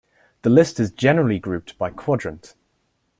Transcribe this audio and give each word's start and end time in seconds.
The 0.41 0.49
list 0.49 0.79
is 0.79 0.89
generally 0.91 1.37
grouped 1.37 1.77
by 1.77 1.91
quadrant. 1.91 2.55